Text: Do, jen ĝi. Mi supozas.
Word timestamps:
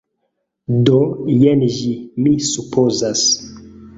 Do, 0.87 0.95
jen 1.41 1.61
ĝi. 1.75 1.91
Mi 2.23 2.33
supozas. 2.47 3.23